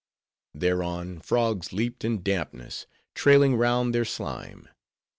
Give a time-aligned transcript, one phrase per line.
[0.55, 4.67] Thereon frogs leaped in dampness, trailing round their slime.